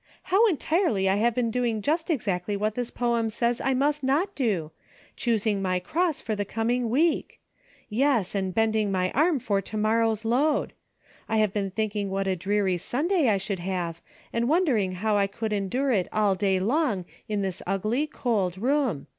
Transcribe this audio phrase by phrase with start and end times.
[0.23, 4.33] How entirely I have been doing just exactly what this poem says I must not
[4.33, 4.71] do:
[5.15, 7.39] choosing my cross for the coming week.
[7.87, 10.73] Yes, and bending my arm for to morrow's load.
[11.29, 14.01] I have been thinking what a dreary Sunday I should have,
[14.33, 19.05] and wondering how I could endure it all day long in this ugly, cold room.